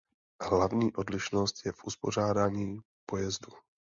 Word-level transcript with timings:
Hlavní 0.41 0.93
odlišnost 0.95 1.65
je 1.65 1.71
v 1.71 1.83
uspořádání 1.85 2.79
pojezdu. 3.05 3.49